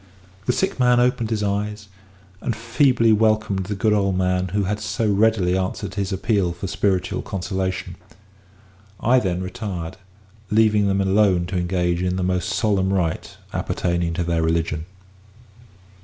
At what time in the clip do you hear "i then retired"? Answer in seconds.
8.99-9.97